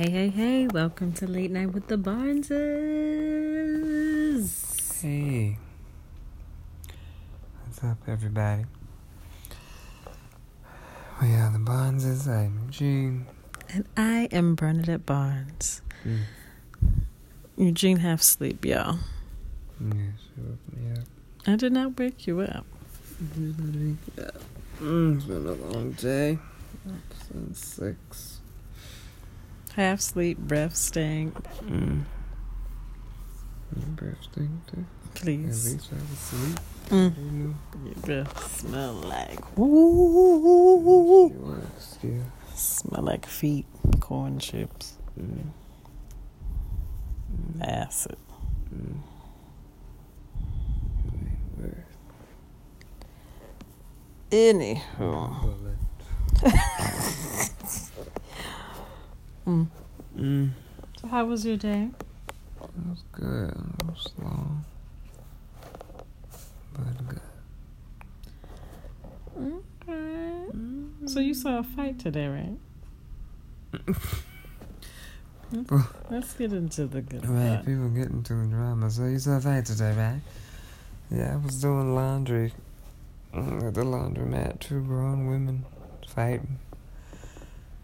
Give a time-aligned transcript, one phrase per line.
[0.00, 2.48] Hey, hey, hey, welcome to Late Night with the Barneses.
[5.02, 5.58] Hey.
[7.62, 8.64] What's up, everybody?
[11.20, 12.26] We are the Barneses.
[12.26, 13.26] I'm Eugene.
[13.74, 15.82] And I am Bernadette Barnes.
[16.06, 16.20] Mm.
[17.58, 19.00] Eugene half sleep, y'all.
[19.82, 19.92] Yes,
[20.34, 21.04] you woke me up.
[21.46, 22.64] I did not wake you up.
[23.36, 24.40] You did not wake up.
[24.80, 26.38] Mm, it's been a long day.
[27.28, 28.39] Since six.
[29.76, 31.34] Half sleep, breath stink.
[31.62, 32.04] Mm.
[33.96, 34.84] Breath stink too.
[35.06, 35.72] At Please.
[35.74, 36.58] least I was asleep.
[36.88, 37.16] Mm.
[37.16, 37.54] You know.
[37.84, 37.94] Your
[38.24, 39.38] breath smell like.
[39.56, 39.62] She
[41.36, 42.22] was, yeah.
[42.54, 43.66] Smell like feet,
[44.00, 45.50] corn chips, Mm.
[47.62, 48.16] acid.
[48.74, 48.98] Mm.
[54.30, 55.76] Anywho.
[59.50, 59.68] Bullet.
[60.16, 60.18] Mm.
[60.18, 60.50] Mm.
[61.00, 61.88] So how was your day?
[62.62, 63.50] It was good.
[63.50, 64.64] It was long.
[66.74, 67.20] But good.
[69.88, 70.44] Okay.
[71.06, 72.56] So you saw a fight today, right?
[76.10, 77.66] Let's get into the good Right, stuff.
[77.66, 78.90] people get into the drama.
[78.90, 80.20] So you saw a fight today, right?
[81.10, 82.52] Yeah, I was doing laundry
[83.34, 84.60] mm, at the laundromat.
[84.60, 85.64] Two grown women
[86.08, 86.58] fighting.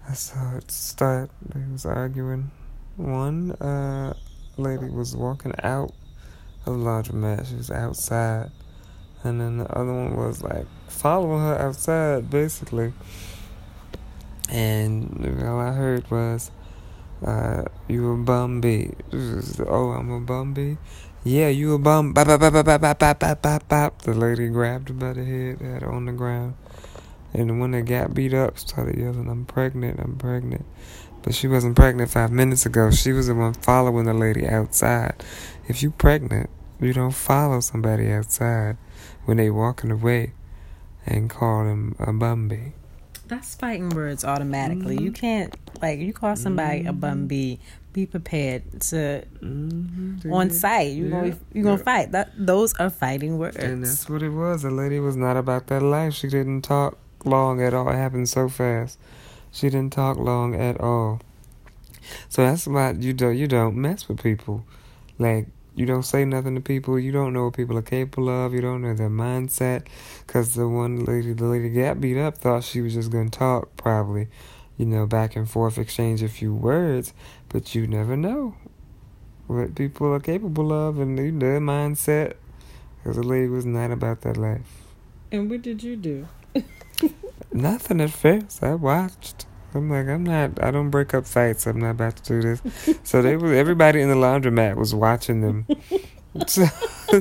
[0.08, 1.30] I saw it start.
[1.52, 2.52] They was arguing.
[2.96, 4.14] One uh,
[4.56, 5.92] lady was walking out
[6.64, 7.48] of the laundromat.
[7.48, 8.50] She was outside.
[9.24, 12.92] And then the other one was like following her outside, basically.
[14.48, 16.52] And all I heard was,
[17.24, 18.92] uh, you a bum bee.
[19.66, 20.78] Oh, I'm a bum bee?
[21.24, 22.12] Yeah, you a bum.
[22.12, 24.02] Bop, bop, bop, bop, bop, bop, bop, bop, bop.
[24.02, 26.54] The lady grabbed her by the head, had her on the ground.
[27.36, 30.64] And when they got beat up, started yelling, I'm pregnant, I'm pregnant.
[31.22, 32.90] But she wasn't pregnant five minutes ago.
[32.90, 35.22] She was the one following the lady outside.
[35.68, 36.48] If you're pregnant,
[36.80, 38.78] you don't follow somebody outside
[39.26, 40.32] when they walking away
[41.04, 42.72] and call them a bum bee.
[43.26, 44.96] That's fighting words automatically.
[44.96, 45.02] Mhm.
[45.02, 47.28] You can't like you call somebody a bum Mhm.
[47.28, 47.60] bee.
[47.92, 50.32] Be prepared to Mm-hmm.
[50.32, 50.92] on site.
[50.92, 51.82] You Yeah, gonna you gonna yeah.
[51.82, 52.12] fight.
[52.12, 53.56] That those are fighting words.
[53.56, 54.62] And that's what it was.
[54.62, 56.14] The lady was not about that life.
[56.14, 56.96] She didn't talk
[57.26, 57.88] long at all.
[57.88, 58.98] It happened so fast.
[59.50, 61.20] She didn't talk long at all.
[62.28, 64.64] So that's why you don't you don't mess with people.
[65.18, 66.98] Like you don't say nothing to people.
[66.98, 68.54] You don't know what people are capable of.
[68.54, 69.86] You don't know their mindset.
[70.26, 73.76] Cause the one lady, the lady got beat up, thought she was just gonna talk.
[73.76, 74.28] Probably,
[74.78, 77.12] you know, back and forth, exchange a few words.
[77.50, 78.56] But you never know
[79.46, 82.34] what people are capable of and their mindset.
[82.98, 84.82] Because the lady was not about that life.
[85.30, 86.26] And what did you do?
[87.56, 88.62] Nothing at first.
[88.62, 89.46] I watched.
[89.74, 90.62] I'm like, I'm not.
[90.62, 91.66] I don't break up fights.
[91.66, 92.98] I'm not about to do this.
[93.02, 95.66] so they was everybody in the laundromat was watching them.
[96.46, 96.66] So,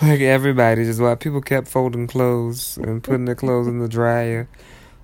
[0.00, 1.20] like everybody just watched.
[1.20, 4.48] People kept folding clothes and putting their clothes in the dryer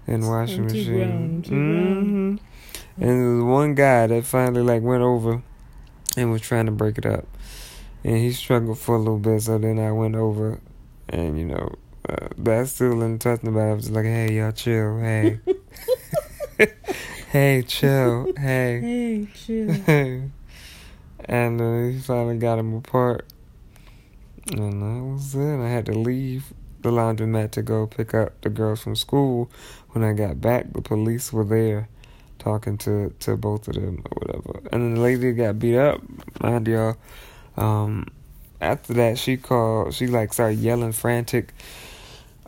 [0.07, 1.43] and washing Too machine.
[1.43, 5.43] grown, too hmm And there was one guy that finally like went over
[6.17, 7.27] and was trying to break it up,
[8.03, 9.43] and he struggled for a little bit.
[9.43, 10.59] So then I went over,
[11.11, 11.75] and you know,
[12.11, 13.59] uh, that's still in touch about.
[13.59, 13.71] it.
[13.71, 15.41] I was like, hey, y'all, chill, hey,
[17.31, 20.31] hey, chill, hey, Hey, chill.
[21.27, 23.27] And uh, he finally got him apart,
[24.51, 25.61] and that was it.
[25.61, 29.51] I had to leave the laundromat to go pick up the girls from school.
[29.91, 31.89] When I got back, the police were there
[32.39, 34.61] talking to, to both of them or whatever.
[34.73, 36.01] And then the lady got beat up,
[36.41, 36.97] mind y'all.
[37.57, 38.07] Um,
[38.61, 41.53] after that, she called, she like started yelling frantic.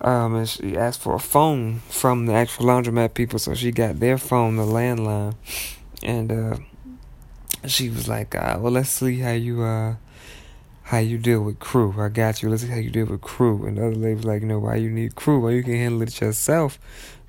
[0.03, 4.01] Um, and she asked for a phone from the actual laundromat people, so she got
[4.01, 5.37] their phone, the landline.
[6.03, 6.57] And, uh,
[7.67, 9.95] she was like, uh, well, let's see how you, uh,
[10.83, 11.95] how you deal with crew.
[11.97, 12.51] I got you.
[12.51, 13.65] Let's see how you deal with crew.
[13.65, 15.41] And the other lady was like, you know, why you need crew?
[15.41, 16.79] Why you can handle it yourself?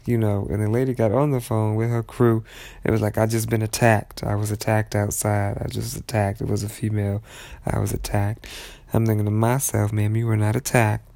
[0.06, 2.44] You know, and the lady got on the phone with her crew.
[2.84, 4.24] It was like, I just been attacked.
[4.24, 5.60] I was attacked outside.
[5.62, 6.42] I just attacked.
[6.42, 7.24] It was a female.
[7.66, 8.48] I was attacked.
[8.92, 11.13] I'm thinking to myself, ma'am, you were not attacked.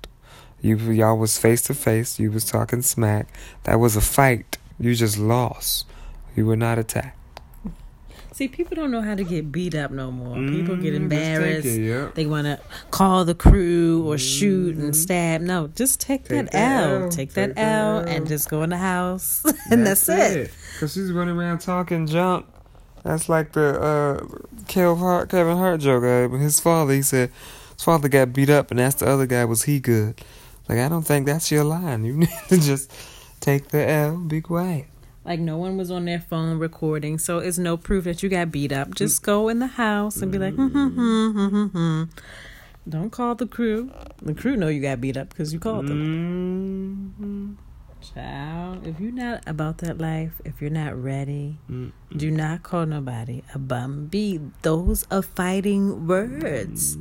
[0.61, 2.19] You y'all was face to face.
[2.19, 3.27] You was talking smack.
[3.63, 4.57] That was a fight.
[4.79, 5.85] You just lost.
[6.35, 7.13] You were not attacked.
[8.33, 10.35] See, people don't know how to get beat up no more.
[10.35, 11.65] People get Mm, embarrassed.
[11.65, 12.13] it, yep.
[12.13, 12.59] They want to
[12.91, 14.95] call the crew or shoot and Mhm.
[14.95, 15.41] stab.
[15.41, 17.09] No, just take, Take that, that L.
[17.09, 18.05] Take, Take that, L, L.
[18.07, 19.41] and just go in the house.
[19.71, 20.51] and that's, it.
[20.79, 22.45] Cause she's running around talking junk.
[23.03, 26.03] That's like the uh, Kevin Hart, Kevin Hart joke.
[26.03, 27.31] Uh, his father, he said,
[27.73, 30.21] his father got beat up, and asked the other guy, was he good?
[30.67, 32.05] Like I don't think that's your line.
[32.05, 32.91] You need to just
[33.39, 34.87] take the L, be quiet.
[35.23, 38.51] Like no one was on their phone recording, so it's no proof that you got
[38.51, 38.95] beat up.
[38.95, 42.03] Just go in the house and be like, hmm, hmm, hmm, hmm, hmm, hmm.
[42.87, 43.91] Don't call the crew.
[44.21, 47.13] The crew know you got beat up because you called them.
[47.19, 47.53] Mm-hmm.
[48.13, 51.91] Child, if you're not about that life, if you're not ready, Mm-mm.
[52.15, 54.39] do not call nobody a bum B.
[54.61, 56.97] Those are fighting words.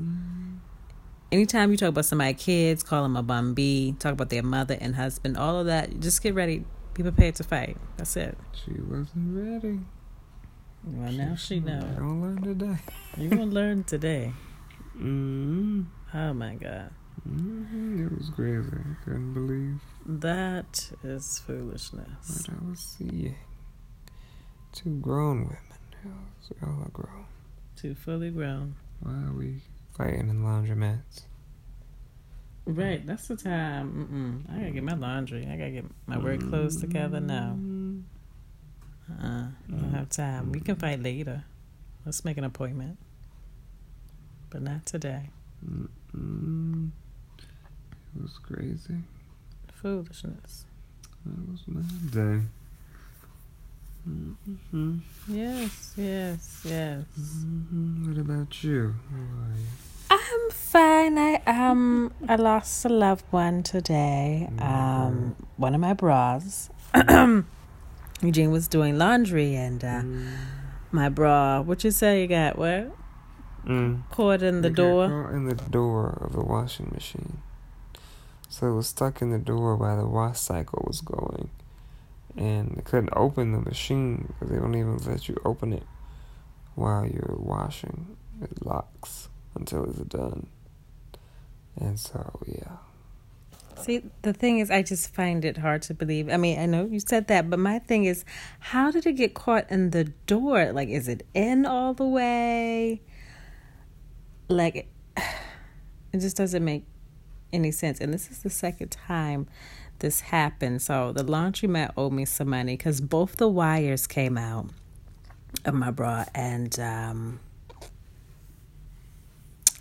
[1.33, 3.97] Anytime you talk about somebody's kids, call them a bum B.
[3.99, 5.99] Talk about their mother and husband, all of that.
[6.01, 6.65] Just get ready.
[6.95, 7.77] Be prepared to fight.
[7.97, 8.39] That's it.
[8.53, 9.81] She wasn't ready.
[10.85, 11.81] Well, now she know.
[11.81, 12.79] Don't learn today.
[13.17, 14.33] You're gonna learn today.
[14.97, 15.83] Mm-hmm.
[16.15, 16.91] Oh my god,
[17.29, 18.07] Mm-hmm.
[18.07, 18.69] It was crazy.
[18.73, 22.47] I couldn't believe that is foolishness.
[22.47, 23.35] what I was seeing.
[24.73, 25.59] Two grown women.
[26.63, 27.27] Y'all are grown.
[27.75, 28.77] Too fully grown.
[29.01, 29.61] Why are we
[29.97, 31.23] fighting in the laundromats?
[32.67, 34.45] Right, that's the time.
[34.49, 34.53] Mm-mm.
[34.55, 35.47] I gotta get my laundry.
[35.47, 37.57] I gotta get my work clothes together now.
[39.23, 40.51] Uh, I don't have time.
[40.51, 41.45] We can fight later.
[42.05, 42.99] Let's make an appointment.
[44.51, 45.31] But not today.
[45.65, 46.91] Mm-mm.
[47.39, 48.97] It was crazy.
[49.73, 50.65] Foolishness.
[51.25, 52.43] That was my day.
[54.09, 54.99] Mm-hmm.
[55.29, 57.05] Yes, yes, yes.
[57.19, 58.09] Mm-hmm.
[58.09, 58.95] What about you?
[59.11, 59.67] How are you?
[60.11, 61.19] I'm fine.
[61.19, 64.49] I um I lost a loved one today.
[64.61, 66.71] Um one of my bras.
[68.23, 70.03] Eugene was doing laundry and uh
[70.93, 72.93] my bra what you say you got what?
[73.67, 74.09] Mm.
[74.11, 75.09] Caught in the It door.
[75.09, 77.39] caught in the door of the washing machine.
[78.49, 81.51] So it was stuck in the door while the wash cycle was going.
[82.37, 85.85] And couldn't open the machine because they don't even let you open it
[86.75, 88.17] while you're washing.
[88.43, 90.49] It locks until it's done.
[91.79, 92.77] And so, yeah.
[93.83, 96.31] See, the thing is, I just find it hard to believe.
[96.31, 98.25] I mean, I know you said that, but my thing is,
[98.59, 100.73] how did it get caught in the door?
[100.73, 103.03] Like, is it in all the way?
[104.49, 104.87] Like, it,
[106.13, 106.85] it just doesn't make
[107.53, 108.01] any sense.
[108.01, 109.47] And this is the second time
[109.99, 110.83] this happened.
[110.83, 114.67] So the laundromat owed me some money because both the wires came out
[115.65, 116.25] of my bra.
[116.35, 117.41] And, um,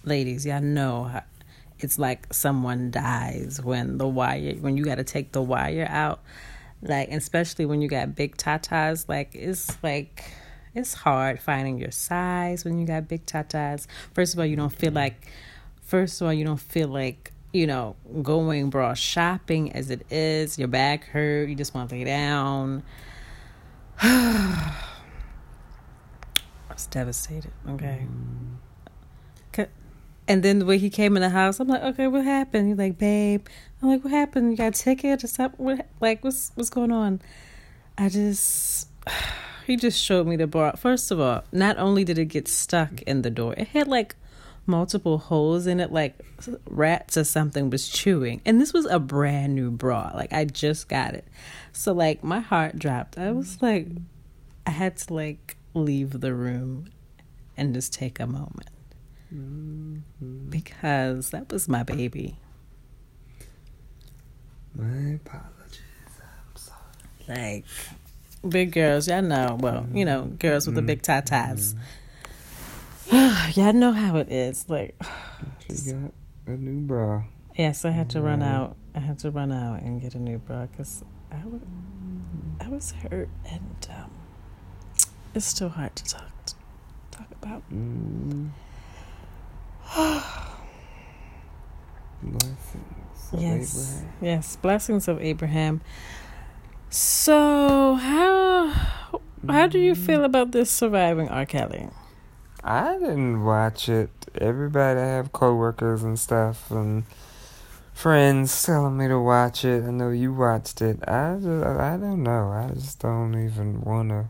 [0.03, 1.21] ladies, y'all know
[1.79, 6.21] it's like someone dies when the wire when you got to take the wire out
[6.81, 10.23] like especially when you got big tatas like it's like
[10.73, 14.75] it's hard finding your size when you got big tatas first of all you don't
[14.75, 15.31] feel like
[15.81, 20.59] first of all you don't feel like you know going bra shopping as it is
[20.59, 22.83] your back hurt you just want to lay down
[24.01, 24.75] I
[26.69, 28.55] was devastated okay mm.
[30.27, 32.67] and then the way he came in the house, I'm like, okay, what happened?
[32.67, 33.45] He's like, babe.
[33.81, 34.51] I'm like, what happened?
[34.51, 35.63] You got a ticket or something?
[35.63, 37.21] What, like, what's what's going on?
[37.97, 38.87] I just,
[39.67, 40.75] he just showed me the bar.
[40.77, 44.15] First of all, not only did it get stuck in the door, it had like
[44.67, 46.15] multiple holes in it, like
[46.69, 48.41] rats or something was chewing.
[48.45, 50.11] And this was a brand new bra.
[50.15, 51.27] Like, I just got it.
[51.71, 53.17] So, like, my heart dropped.
[53.17, 53.87] I was like,
[54.65, 56.89] I had to, like, leave the room
[57.57, 58.69] and just take a moment
[59.33, 60.49] Mm-hmm.
[60.49, 62.37] because that was my baby.
[64.75, 64.85] My
[65.15, 65.81] apologies.
[66.19, 66.83] I'm sorry.
[67.27, 67.65] Like
[68.47, 69.57] big girls, y'all know.
[69.59, 71.75] Well, you know, girls with the big tatas.
[73.55, 74.65] y'all know how it is.
[74.69, 74.95] Like,
[75.69, 76.11] She got
[76.47, 77.23] a new bra.
[77.57, 78.75] yes, I had to run out.
[78.93, 81.61] I had to run out and get a new bra because I was,
[82.61, 84.11] I was hurt and um,
[85.33, 86.31] it's still hard to talk
[87.11, 87.63] talk about.
[87.71, 88.49] Mm.
[92.21, 92.83] Blessings.
[93.37, 94.13] Yes, Abraham.
[94.21, 95.81] yes, blessings of Abraham.
[96.89, 98.71] So how
[99.47, 101.45] how do you feel about this surviving R.
[101.45, 101.89] Kelly?
[102.67, 104.09] I didn't watch it.
[104.41, 107.03] Everybody I have coworkers and stuff and
[107.93, 109.83] friends telling me to watch it.
[109.83, 110.97] I know you watched it.
[111.07, 112.49] I just, I don't know.
[112.49, 114.29] I just don't even want to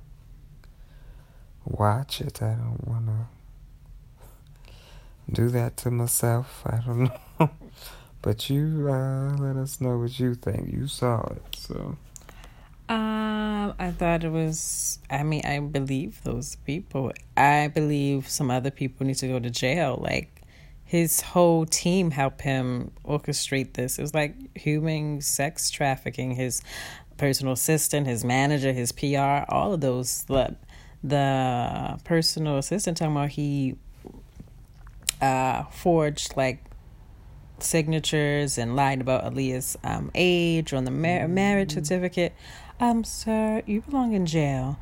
[1.64, 2.42] watch it.
[2.42, 3.28] I don't want to
[5.32, 6.62] do that to myself.
[6.66, 7.50] I don't know.
[8.22, 10.74] But you uh, let us know what you think.
[10.74, 11.96] You saw it, so.
[12.88, 15.00] Um, I thought it was.
[15.10, 17.12] I mean, I believe those people.
[17.36, 20.00] I believe some other people need to go to jail.
[20.02, 20.44] Like
[20.84, 23.98] his whole team helped him orchestrate this.
[23.98, 26.36] It was like human sex trafficking.
[26.36, 26.62] His
[27.18, 30.24] personal assistant, his manager, his PR, all of those.
[30.24, 30.56] The
[31.04, 33.76] the personal assistant talking about he
[35.22, 36.64] uh forged like
[37.60, 42.34] signatures and lied about Aaliyah's um, age on the mar- marriage certificate.
[42.80, 44.78] Um, sir, you belong in jail.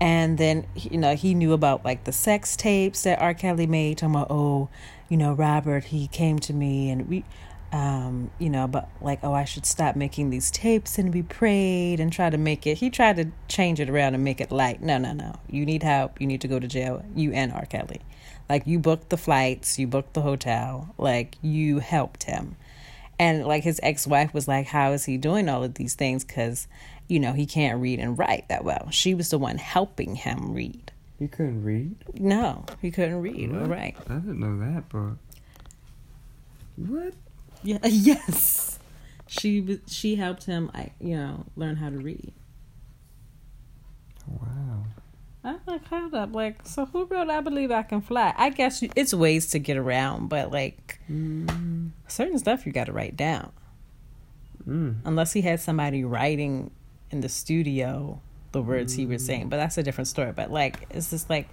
[0.00, 3.34] And then, you know, he knew about like the sex tapes that R.
[3.34, 4.70] Kelly made, talking about, oh,
[5.08, 7.24] you know, Robert, he came to me and we,
[7.72, 12.00] um, you know, but like, oh, I should stop making these tapes and we prayed
[12.00, 12.78] and try to make it.
[12.78, 14.80] He tried to change it around and make it light.
[14.80, 15.34] No, no, no.
[15.50, 16.18] You need help.
[16.20, 17.04] You need to go to jail.
[17.14, 17.66] You and R.
[17.66, 18.00] Kelly.
[18.48, 22.56] Like, you booked the flights, you booked the hotel, like, you helped him.
[23.16, 26.24] And like, his ex wife was like, how is he doing all of these things?
[26.24, 26.66] Because,
[27.10, 28.88] you know, he can't read and write that well.
[28.90, 30.92] She was the one helping him read.
[31.18, 31.96] He couldn't read?
[32.14, 33.68] No, he couldn't read What?
[33.68, 33.96] right.
[34.08, 35.16] I didn't know that, but.
[36.76, 37.14] What?
[37.62, 38.78] Yeah, yes.
[39.26, 42.32] She she helped him, you know, learn how to read.
[44.26, 44.84] Wow.
[45.42, 48.34] I'm like, hold up, like, so who wrote "I Believe I Can Fly"?
[48.36, 51.90] I guess you, it's ways to get around, but like Mm.
[52.08, 53.50] certain stuff you got to write down.
[54.68, 54.96] Mm.
[55.04, 56.70] Unless he had somebody writing
[57.10, 58.20] in the studio
[58.52, 60.32] the words he was saying, but that's a different story.
[60.32, 61.48] But like, it's just like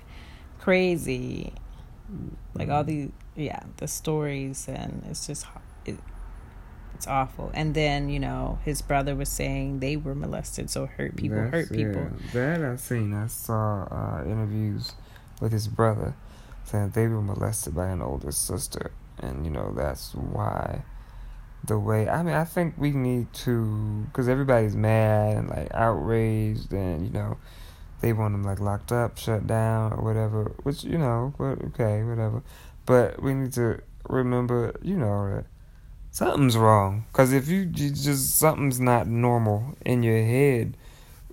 [0.60, 1.54] crazy,
[2.54, 5.46] like all the yeah, the stories, and it's just
[5.86, 5.96] it,
[6.96, 7.52] it's awful.
[7.54, 11.68] And then you know his brother was saying they were molested, so hurt people That's-
[11.70, 12.08] hurt people.
[12.34, 13.14] yeah, that I seen.
[13.14, 14.94] I saw uh, interviews
[15.40, 16.16] with his brother
[16.64, 20.82] saying they were molested by an older sister, and you know that's why
[21.68, 22.10] the way.
[22.10, 27.14] I mean, I think we need to because everybody's mad and like outraged, and you
[27.14, 27.38] know
[28.02, 30.52] they want them like locked up, shut down, or whatever.
[30.64, 32.44] Which you know, but okay, whatever.
[32.86, 35.46] But we need to remember, you know, that
[36.12, 37.06] something's wrong.
[37.12, 40.78] Because if you, you just something's not normal in your head,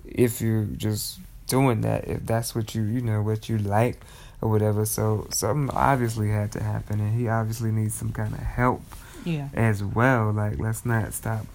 [0.05, 4.01] if you're just doing that, if that's what you, you know, what you like
[4.41, 4.85] or whatever.
[4.85, 8.81] So something obviously had to happen, and he obviously needs some kind of help
[9.25, 10.31] Yeah, as well.
[10.31, 11.45] Like, let's not stop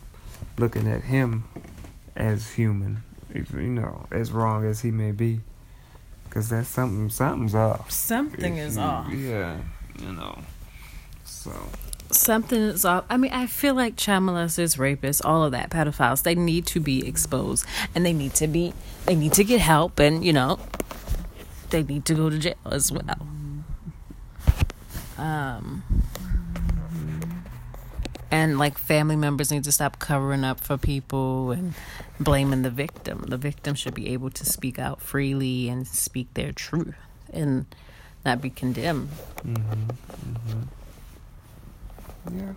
[0.59, 1.45] looking at him
[2.17, 5.41] as human, if, you know, as wrong as he may be.
[6.25, 7.91] Because that's something, something's off.
[7.91, 9.13] something If is you- off.
[9.13, 9.59] Yeah,
[10.01, 10.39] you know.
[11.25, 11.53] So,
[12.13, 13.05] Something is off.
[13.09, 16.81] I mean, I feel like child molesters, rapists, all of that, pedophiles, they need to
[16.81, 18.75] be exposed and they need to be,
[19.07, 20.59] they need to get help and, you know,
[21.71, 23.29] they need to go to jail as well.
[25.19, 25.85] Um,
[28.31, 31.75] and like family members need to stop covering up for people and
[32.19, 33.25] blaming the victim.
[33.29, 36.95] The victim should be able to speak out freely and speak their truth
[37.33, 37.67] and
[38.25, 39.09] not be condemned.
[39.43, 40.63] hmm hmm
[42.39, 42.53] Yeah.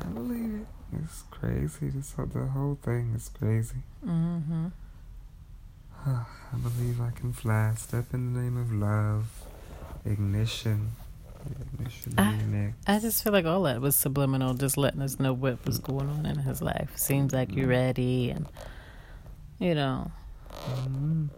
[0.00, 0.66] I believe it.
[1.04, 1.88] It's crazy.
[1.90, 3.76] This whole- the whole thing is crazy.
[4.04, 4.66] Mm-hmm.
[6.06, 7.74] I believe I can fly.
[7.76, 9.30] Step in the name of love.
[10.04, 10.92] Ignition.
[12.18, 12.32] I-
[12.86, 16.08] I just feel like all that was subliminal, just letting us know what was going
[16.08, 16.96] on in his life.
[16.96, 18.46] Seems like you're ready, and
[19.58, 20.10] you know,
[20.50, 21.28] mm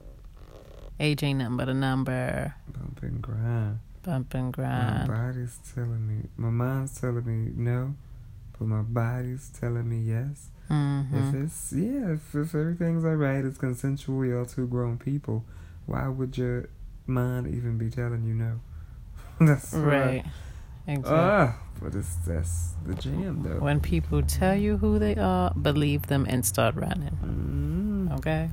[1.01, 2.55] age ain't nothing but a number.
[2.69, 3.79] Bump and grind.
[4.05, 6.29] Bump and My body's telling me.
[6.37, 7.95] My mind's telling me no,
[8.59, 10.49] but my body's telling me yes.
[10.69, 11.45] If Mm-hmm.
[11.45, 15.45] it's yeah, if, if everything's alright, it's consensual, Y'all two grown people.
[15.87, 16.69] Why would your
[17.07, 18.61] mind even be telling you no?
[19.47, 20.25] That's Right.
[20.87, 21.15] Exactly.
[21.17, 23.61] Ah, but it's that's the jam though.
[23.61, 27.17] when people tell you who they are, believe them and start running.
[27.23, 28.51] Mm, Okay.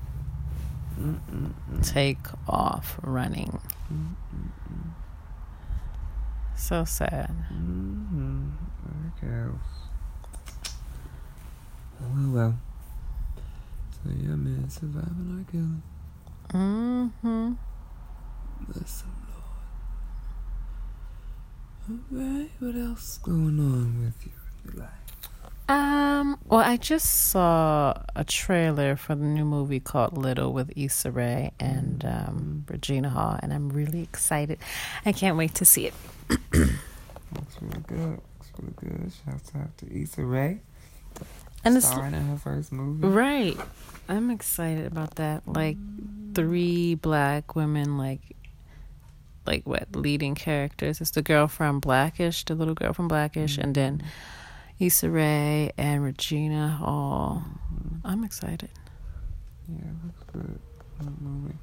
[1.00, 3.60] mm, mm, mm, Take off running.
[3.92, 4.94] mm, mm,
[6.56, 7.34] So sad.
[7.52, 8.52] mm, mm.
[9.18, 9.58] Okay.
[12.00, 12.56] Well, well.
[13.92, 15.52] So yeah, man, surviving R.
[15.52, 15.82] Kelly.
[16.54, 17.54] Mm-hmm.
[18.68, 18.88] Lord.
[21.90, 24.32] Alright, what else going on with you
[24.66, 25.70] in your life?
[25.70, 31.10] Um, well, I just saw a trailer for the new movie called Little with Issa
[31.12, 34.60] Rae and um, Regina Hall, and I'm really excited.
[35.06, 35.94] I can't wait to see it.
[36.30, 38.00] Looks really good.
[38.00, 39.12] Looks really good.
[39.26, 40.60] Shouts out to Issa Rae.
[41.64, 43.08] And it's starring in her first movie.
[43.08, 43.58] right.
[44.08, 45.44] I'm excited about that.
[45.48, 45.78] Like
[46.34, 48.22] three black women, like
[49.50, 51.02] like what leading characters?
[51.02, 54.04] It's the girl from Blackish, the little girl from Blackish, and then
[54.80, 57.44] Issa Rae and Regina Hall.
[57.74, 58.02] Mhm.
[58.06, 58.70] I'm excited.
[59.68, 60.60] Yeah, looks good.
[61.00, 61.58] Good movie.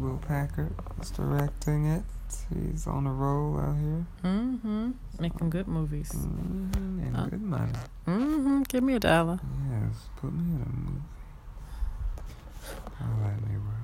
[0.00, 0.70] Will Packer
[1.02, 2.04] is directing it.
[2.52, 4.04] He's on a roll out here.
[4.24, 4.90] Mm-hmm.
[5.18, 6.12] Making good movies.
[6.12, 7.02] Mm-hmm.
[7.04, 7.26] And Uh.
[7.26, 7.72] good money.
[8.06, 8.62] Mm-hmm.
[8.68, 9.40] Give me a dollar.
[9.70, 11.02] Yes, put me in a movie.
[13.00, 13.77] All right, me, bro.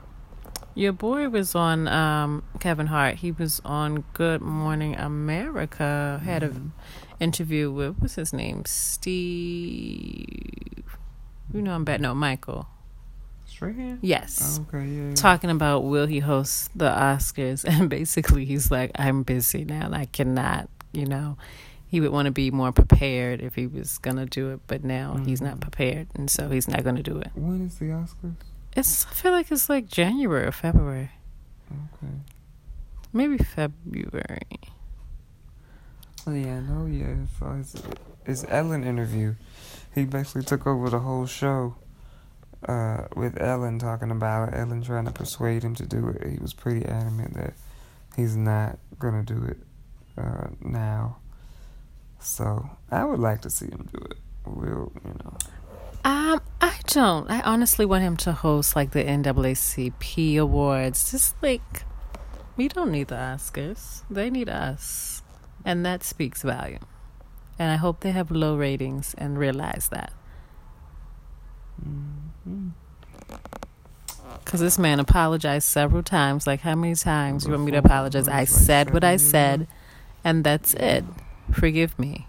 [0.76, 3.16] Your boy was on um, Kevin Hart.
[3.16, 6.20] He was on Good Morning America.
[6.24, 6.70] Had a Mhm.
[7.20, 9.94] interview with what's his name, Steve.
[11.52, 12.00] You know I'm bad.
[12.00, 12.66] No, Michael.
[13.46, 14.00] Strahan?
[14.02, 14.58] Yes.
[14.58, 15.08] Oh, okay, yeah.
[15.10, 15.14] yeah.
[15.14, 19.94] Talking about will he host the Oscars, and basically he's like, I'm busy now, and
[19.94, 20.68] I cannot.
[20.92, 21.36] You know,
[21.86, 25.18] he would want to be more prepared if he was gonna do it, but now
[25.24, 25.60] he's not Mhm.
[25.60, 27.30] prepared, and so he's not gonna do it.
[27.36, 28.34] When is the Oscars?
[28.76, 31.10] It's I feel like it's like January or February,
[31.70, 32.12] Okay.
[33.12, 34.60] maybe February.
[36.26, 37.14] Oh, yeah, no, know, yeah.
[37.22, 37.76] I saw his,
[38.24, 39.34] his Ellen interview.
[39.94, 41.76] He basically took over the whole show
[42.66, 44.54] uh, with Ellen talking about it.
[44.56, 46.26] Ellen trying to persuade him to do it.
[46.26, 47.52] He was pretty adamant that
[48.16, 49.58] he's not going to do it
[50.16, 51.18] uh, now.
[52.20, 54.16] So I would like to see him do it.
[54.46, 55.36] We'll, you know.
[56.04, 57.30] Um, I don't.
[57.30, 61.10] I honestly want him to host like the NAACP awards.
[61.10, 61.84] Just like
[62.56, 65.22] we don't need the Oscars; they need us,
[65.64, 66.86] and that speaks volume.
[67.58, 70.12] And I hope they have low ratings and realize that.
[71.80, 72.68] Mm-hmm.
[74.44, 76.46] Because this man apologized several times.
[76.46, 78.28] Like, how many times you want me to apologize?
[78.28, 79.66] I said what I said,
[80.22, 81.04] and that's it.
[81.50, 82.26] Forgive me.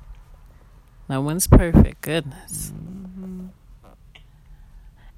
[1.10, 2.02] No one's perfect.
[2.02, 2.72] Goodness.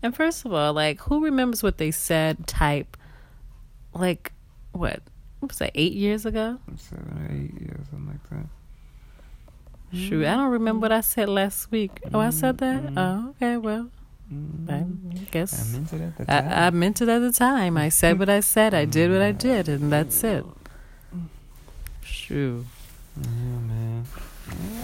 [0.04, 2.46] And first of all, like, who remembers what they said?
[2.48, 2.96] Type,
[3.94, 4.32] like,
[4.72, 5.02] what?
[5.40, 5.72] What was that?
[5.76, 6.60] Eight years ago?
[6.78, 8.48] Seven or eight years, something like that.
[9.98, 12.00] Shoot, I don't remember what I said last week.
[12.14, 12.84] Oh, I said that.
[12.84, 12.94] Mhm.
[12.98, 13.56] Oh, okay.
[13.58, 13.90] Well,
[14.68, 15.32] I Mhm.
[15.32, 16.46] guess I meant it at the time.
[16.52, 17.78] I, I meant it at the time.
[17.78, 18.74] I said what I said.
[18.74, 20.44] I did what I did, and that's it.
[22.04, 22.66] Shoot.
[23.22, 24.04] Yeah, man.
[24.50, 24.77] Yeah,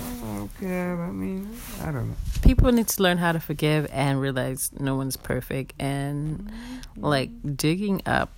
[0.43, 1.49] okay, I mean,
[1.81, 2.15] I don't know.
[2.41, 5.73] People need to learn how to forgive and realize no one's perfect.
[5.79, 7.05] And mm-hmm.
[7.05, 8.29] like digging up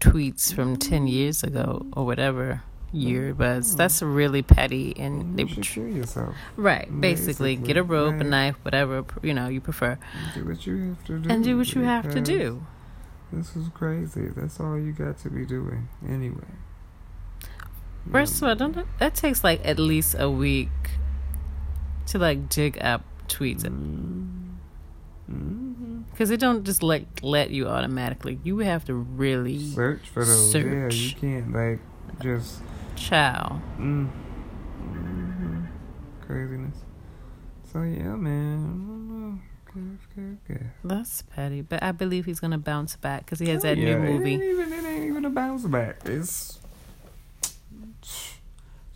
[0.00, 1.06] tweets from ten mm-hmm.
[1.08, 2.96] years ago or whatever mm-hmm.
[2.96, 4.94] year it was, that's really petty.
[4.98, 6.34] And they You were should kill yourself.
[6.56, 9.98] right, basically, get a rope, a knife, whatever you know you prefer,
[10.34, 11.30] Do what you have to do.
[11.30, 12.66] and do what you have to do.
[13.32, 14.28] This is crazy.
[14.28, 16.54] That's all you got to be doing anyway.
[18.10, 20.68] First of all, don't that takes like at least a week
[22.06, 23.64] to like dig up tweets
[25.30, 26.02] Mm-hmm.
[26.10, 28.38] because it don't just like let you automatically.
[28.44, 30.54] You have to really Search for those.
[30.54, 31.80] Yeah, you can't like
[32.20, 32.60] just.
[32.94, 33.60] chow.
[33.78, 34.10] Mm.
[34.10, 35.64] hmm
[36.26, 36.76] Craziness.
[37.72, 38.54] So yeah, man.
[38.54, 39.42] I don't.
[39.72, 40.70] Good, good, good.
[40.84, 43.96] That's petty, but I believe he's gonna bounce back because he has Oh, that yeah,
[43.96, 44.32] new It movie.
[44.34, 46.00] ain't, even, it ain't even a bounce back.
[46.04, 46.60] It's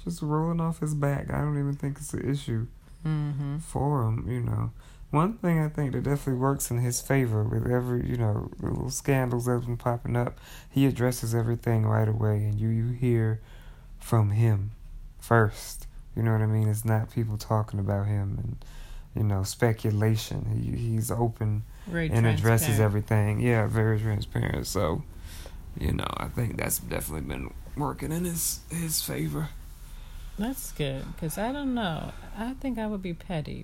[0.04, 1.32] just rolling off his back.
[1.32, 2.66] I don't even think it's an issue
[3.04, 3.58] Mm-hmm.
[3.58, 4.26] for him.
[4.28, 4.72] You know,
[5.10, 8.90] one thing I think that definitely works in his favor with every you know little
[8.90, 10.38] scandals that's been popping up.
[10.70, 13.40] He addresses everything right away, and you you hear
[13.98, 14.72] from him
[15.18, 15.86] first.
[16.16, 16.68] You know what I mean?
[16.68, 18.64] It's not people talking about him and
[19.14, 20.46] you know speculation.
[20.52, 23.40] He he's open Very and addresses everything.
[23.40, 24.66] Yeah, very transparent.
[24.66, 25.02] So,
[25.78, 29.50] you know, I think that's definitely been working in his his favor.
[30.38, 32.12] That's good because I don't know.
[32.36, 33.62] I think I would be petty.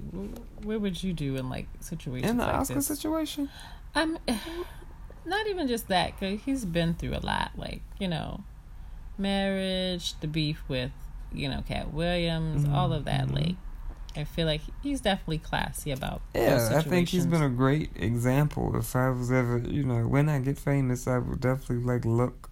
[0.62, 2.86] What would you do in like situations In the like Oscar this?
[2.88, 3.48] situation,
[3.94, 4.18] I'm
[5.26, 7.52] not even just that because he's been through a lot.
[7.56, 8.42] Like you know,
[9.18, 10.90] marriage, the beef with
[11.32, 13.28] you know Katt Williams, all of that.
[13.28, 13.34] Mhm.
[13.34, 13.56] Like
[14.16, 16.22] I feel like he's definitely classy about.
[16.34, 18.76] yeah, those I think he's been a great example.
[18.76, 22.50] If I was ever, you know, when I get famous, I would definitely like look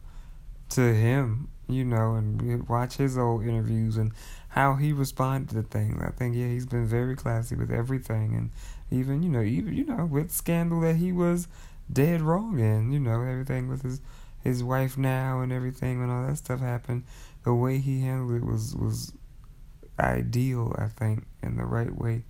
[0.71, 4.13] to him, you know, and watch his old interviews and
[4.49, 6.03] how he responded to things.
[6.03, 8.51] I think yeah, he's been very classy with everything, and
[8.91, 11.49] even you know, even you know, with scandal that he was
[11.93, 14.01] dead wrong in, you know, everything with his
[14.43, 17.05] his wife now and everything when all that stuff happened,
[17.45, 19.13] the way he handled it was was
[19.99, 22.25] ideal, I think, in the right way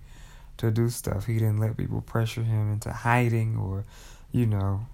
[0.57, 1.25] to do stuff.
[1.25, 3.85] He didn't let people pressure him into hiding or,
[4.31, 4.85] you know,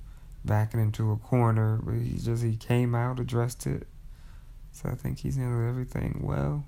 [0.45, 1.79] backing into a corner.
[1.83, 3.87] But he just he came out, addressed it.
[4.71, 6.65] So I think he's handled everything well.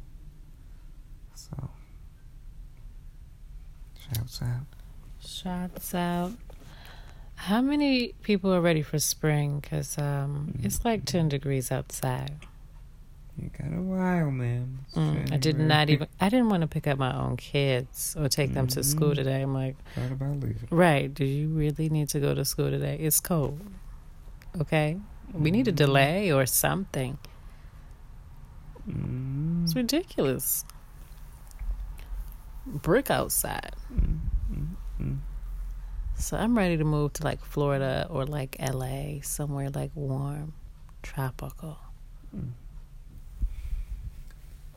[1.36, 1.70] So
[4.14, 4.66] shouts out.
[5.26, 6.32] Shots out.
[7.36, 9.60] How many people are ready for spring?
[9.60, 12.34] Because um, it's like 10 degrees outside.
[13.38, 14.80] You got a while, man.
[14.96, 18.28] Mm, I did not even, I didn't want to pick up my own kids or
[18.28, 19.16] take them to school Mhm.
[19.16, 19.42] today.
[19.42, 20.68] I'm like, Thought about leaving.
[20.70, 22.98] right, do you really need to go to school today?
[23.00, 23.60] It's cold.
[24.60, 24.98] Okay?
[25.34, 25.76] We need a Mhm.
[25.78, 27.18] delay or something.
[28.90, 30.66] Mm, It's ridiculous.
[32.66, 33.74] Brick outside.
[33.94, 34.20] mm,
[34.52, 34.68] mm,
[35.02, 35.18] mm.
[36.16, 40.54] So I'm ready to move to like Florida or like LA, somewhere like warm,
[41.02, 41.78] tropical.
[42.36, 42.52] Mm.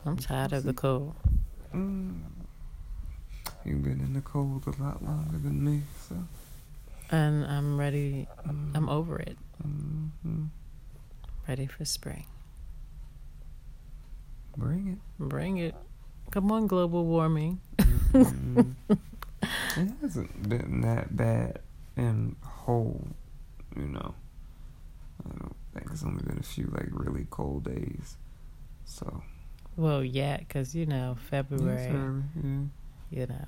[0.05, 1.15] I'm tired of the cold.
[1.73, 2.21] Mm.
[3.63, 6.15] You've been in the cold a lot longer than me, so
[7.11, 8.27] and I'm ready.
[8.47, 8.75] Mm.
[8.75, 9.37] I'm over it.
[9.65, 10.49] Mhm.
[11.47, 12.25] Ready for spring.
[14.57, 14.97] Bring it.
[15.19, 15.75] Bring it.
[16.31, 17.59] Come on, global warming.
[17.77, 18.75] Mhm.
[19.77, 21.59] it hasn't been that bad
[21.97, 23.07] in whole,
[23.75, 24.15] you know.
[25.25, 28.17] I don't think it's only been a few like really cold days.
[28.85, 29.23] So
[29.77, 31.83] Well, yeah, because you know February.
[31.85, 32.61] Yeah.
[33.11, 33.47] You know,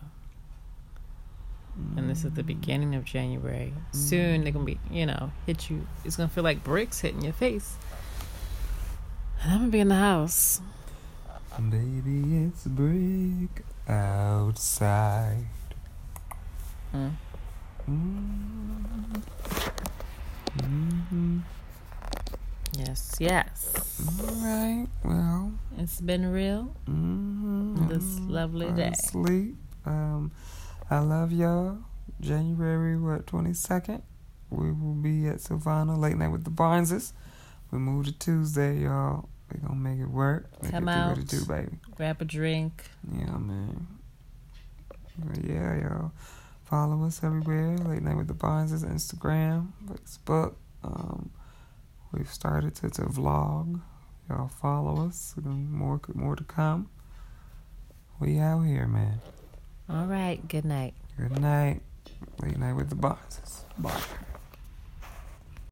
[1.96, 2.48] and this is the Mm.
[2.48, 3.74] beginning of January.
[3.92, 5.86] Soon they're gonna be, you know, hit you.
[6.04, 7.78] It's gonna feel like bricks hitting your face.
[9.42, 10.62] And I'm gonna be in the house.
[11.58, 15.48] Baby, it's a brick outside.
[16.94, 17.12] Mm.
[17.90, 19.22] Mm.
[20.58, 21.42] Mhm.
[22.78, 24.00] Yes, yes.
[24.22, 24.88] All right.
[25.04, 25.52] Well.
[25.80, 26.76] It's been real.
[26.88, 27.88] Mm-hmm.
[27.88, 28.94] This lovely day.
[28.94, 29.56] Sleep.
[29.86, 30.32] Um,
[30.92, 31.80] I love y'all.
[32.22, 34.04] January what twenty second.
[34.52, 37.14] We will be at Savannah late night with the Barneses.
[37.72, 39.28] We move to Tuesday, y'all.
[39.54, 40.50] We gonna make it work.
[40.62, 41.18] Make Come it do what out.
[41.18, 41.78] it do, baby.
[41.96, 42.84] Grab a drink.
[43.12, 43.88] Yeah, man.
[45.18, 46.12] But yeah, y'all.
[46.66, 47.78] Follow us everywhere.
[47.78, 50.56] Late night with the Barneses, Instagram, Facebook.
[50.84, 51.30] Um,
[52.12, 53.80] we've started to, to vlog.
[54.30, 55.34] Y'all follow us.
[55.42, 56.90] More more to come.
[58.20, 59.22] We out here, man.
[59.90, 60.46] All right.
[60.50, 60.94] Good night.
[61.18, 61.82] Good night.
[62.42, 63.64] Late night with the Barneses.
[63.78, 64.02] Bye.